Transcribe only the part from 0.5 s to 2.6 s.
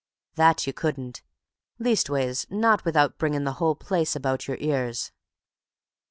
you couldn't; leastways,